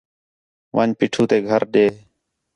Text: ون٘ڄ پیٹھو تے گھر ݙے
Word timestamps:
ون٘ڄ 0.75 0.89
پیٹھو 0.99 1.23
تے 1.29 1.37
گھر 1.49 1.61
ݙے 1.73 1.85